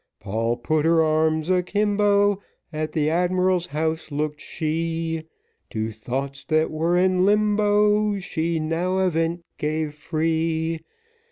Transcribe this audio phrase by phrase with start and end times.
[0.19, 2.41] Poll put her arms a kimbo,
[2.73, 5.25] At the admiral's house looked she,
[5.69, 10.79] To thoughts that were in limbo, She now a vent gave free.